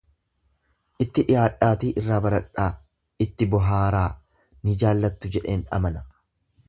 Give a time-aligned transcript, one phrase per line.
[1.03, 2.67] Itti dhiyaadhaatii irraa baradhaa,
[3.27, 4.09] itti bohaaraa,
[4.67, 6.03] ni jaalattu jedheen amana.